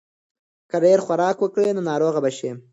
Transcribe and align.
که 0.69 0.77
ډېر 0.85 0.99
خوراک 1.05 1.37
وکړې 1.41 1.69
نو 1.75 1.81
ناروغه 1.89 2.19
به 2.23 2.31
شې. 2.37 2.51